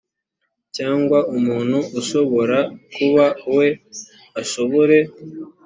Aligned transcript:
cyangwa 0.75 1.17
umuntu 1.35 1.77
ushobora 1.99 2.57
kuba 2.95 3.25
we 3.55 3.67
ashobore 4.41 4.97